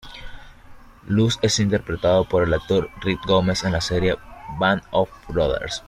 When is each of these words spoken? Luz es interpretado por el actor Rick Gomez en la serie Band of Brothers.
Luz 1.07 1.37
es 1.43 1.59
interpretado 1.59 2.27
por 2.27 2.41
el 2.41 2.55
actor 2.55 2.89
Rick 3.01 3.23
Gomez 3.27 3.63
en 3.65 3.71
la 3.73 3.81
serie 3.81 4.17
Band 4.57 4.81
of 4.89 5.11
Brothers. 5.27 5.79